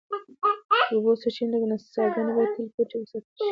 [0.87, 3.45] د اوبو سرچینې لکه څاګانې باید تل پټې وساتل شي.